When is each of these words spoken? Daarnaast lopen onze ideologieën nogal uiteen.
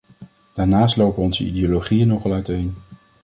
Daarnaast 0.53 0.95
lopen 0.97 1.23
onze 1.23 1.45
ideologieën 1.45 2.07
nogal 2.07 2.33
uiteen. 2.33 2.75